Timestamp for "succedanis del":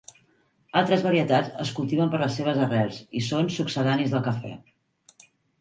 3.59-4.29